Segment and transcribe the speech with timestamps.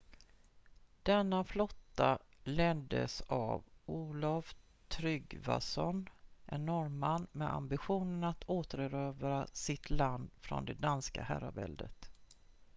[1.03, 4.55] denna flotta leddes av olaf
[4.87, 6.09] trygvasson
[6.45, 12.11] en norrman med ambitionen att återerövra sitt land från det danska herraväldet